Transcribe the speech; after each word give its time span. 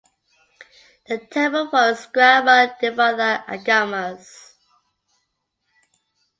The 1.05 1.19
temple 1.19 1.69
follows 1.69 2.07
Grama 2.07 2.75
Devatha 2.81 3.45
Agamas. 3.47 4.53